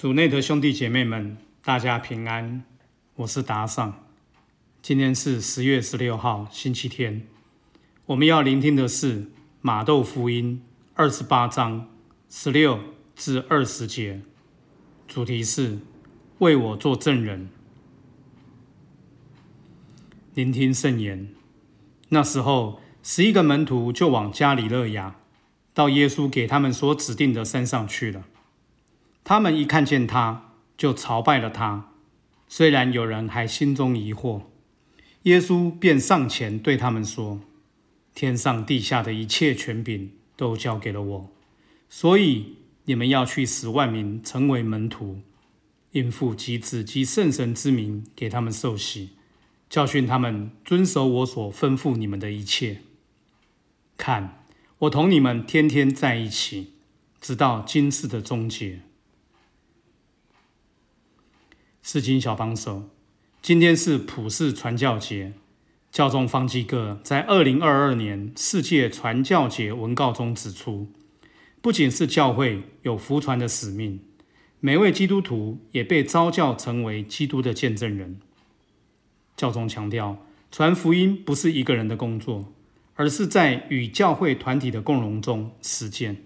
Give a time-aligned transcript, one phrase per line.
[0.00, 2.64] 主内的兄弟姐妹们，大家平安，
[3.16, 4.02] 我是达尚。
[4.80, 7.26] 今天是十月十六号，星期天。
[8.06, 10.62] 我们要聆听的是马窦福音
[10.94, 11.86] 二十八章
[12.30, 12.80] 十六
[13.14, 14.22] 至二十节，
[15.06, 15.80] 主题是
[16.38, 17.50] 为我做证人。
[20.32, 21.28] 聆听圣言。
[22.08, 25.16] 那时候，十一个门徒就往加里勒亚，
[25.74, 28.24] 到耶稣给他们所指定的山上去了。
[29.30, 31.92] 他们一看见他，就朝拜了他。
[32.48, 34.42] 虽然有人还心中疑惑，
[35.22, 37.38] 耶稣便上前对他们说
[38.12, 41.30] ：“天上地下的一切权柄都交给了我，
[41.88, 45.20] 所以你们要去使万民成为门徒，
[45.92, 49.10] 应父及子及圣神之名给他们受洗，
[49.68, 52.80] 教训他们遵守我所吩咐你们的一切。
[53.96, 54.44] 看，
[54.80, 56.72] 我同你们天天在一起，
[57.20, 58.80] 直到今世的终结。”
[61.82, 62.90] 四经小帮手，
[63.40, 65.32] 今天是普世传教节。
[65.90, 70.86] 教宗方济各在二零二二年世界传教节文告中指出，
[71.60, 73.98] 不仅是教会有福传的使命，
[74.60, 78.20] 每位基督徒也被召教成为基督的见证人。
[79.36, 82.52] 教宗强调，传福音不是一个人的工作，
[82.94, 86.24] 而是在与教会团体的共荣中实践。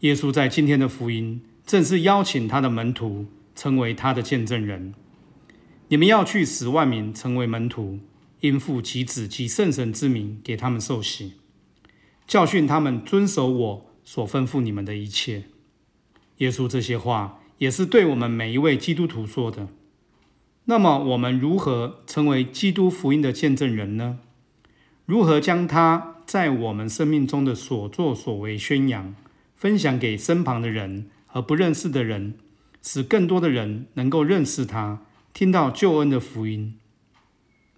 [0.00, 3.26] 耶稣在今天的福音，正是邀请他的门徒。
[3.60, 4.94] 成为他的见证人，
[5.88, 7.98] 你们要去使万民成为门徒，
[8.40, 11.34] 因父及子及圣神之名给他们受洗，
[12.26, 15.42] 教训他们遵守我所吩咐你们的一切。
[16.38, 19.68] 耶稣这些话也是对我们每一位基督徒说的。
[20.64, 24.20] 那么，我们如何成为基督福音的见证人呢？
[25.04, 29.14] 如何将他在我们生命中的所作所为宣扬、
[29.54, 32.38] 分享给身旁的人和不认识的人？
[32.82, 36.78] 使更多的人能够认识他，听到救恩的福音。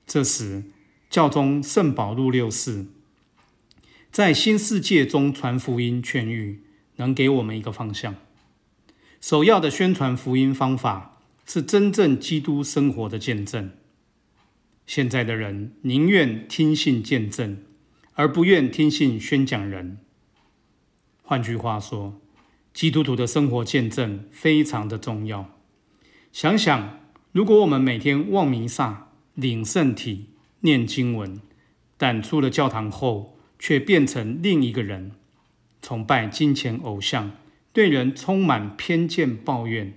[0.06, 0.64] 这时，
[1.10, 2.86] 教宗圣保禄六世
[4.10, 6.58] 在新世界中传福音劝谕，
[6.96, 8.14] 能给我们一个方向。
[9.20, 13.70] 首要的宣传福音方法是真正基督生活的见证。
[14.86, 17.62] 现在的人宁愿听信见证，
[18.14, 19.98] 而不愿听信宣讲人。
[21.22, 22.18] 换句话说。
[22.72, 25.58] 基督徒的生活见证非常的重要。
[26.32, 27.00] 想想，
[27.32, 31.40] 如果我们每天望弥撒、领圣体、念经文，
[31.98, 35.12] 但出了教堂后却变成另一个人，
[35.82, 37.32] 崇拜金钱偶像，
[37.74, 39.92] 对人充满偏见、抱怨，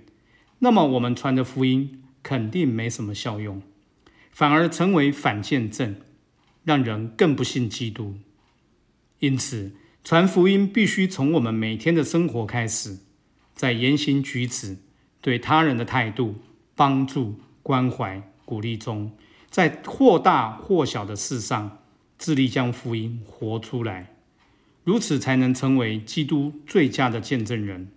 [0.60, 3.62] 那么我们传的福音肯定没什么效用，
[4.32, 5.96] 反而成为反见证，
[6.66, 8.16] 让人更不信基督。
[9.20, 9.72] 因此。
[10.06, 13.00] 传福音必须从我们每天的生活开始，
[13.56, 14.78] 在言行举止、
[15.20, 16.36] 对他人的态度、
[16.76, 19.18] 帮助、关怀、鼓励中，
[19.50, 21.80] 在或大或小的事上，
[22.20, 24.14] 致力将福音活出来，
[24.84, 27.92] 如此才能成为基督最佳的见证人。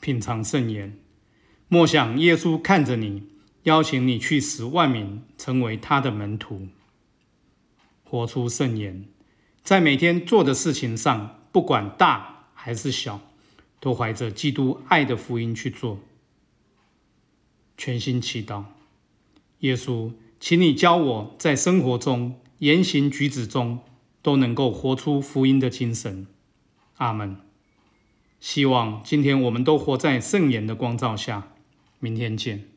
[0.00, 0.96] 品尝圣言，
[1.68, 3.24] 莫想耶稣看着你，
[3.64, 6.68] 邀请你去使万民成为他的门徒，
[8.04, 9.04] 活出圣言。
[9.64, 13.20] 在每天做的事情上，不管大还是小，
[13.80, 15.98] 都怀着基督爱的福音去做。
[17.78, 18.64] 全心祈祷，
[19.60, 23.80] 耶稣，请你教我在生活中、言行举止中
[24.20, 26.26] 都能够活出福音的精神。
[26.98, 27.38] 阿门。
[28.38, 31.48] 希望今天我们都活在圣言的光照下。
[31.98, 32.73] 明天见。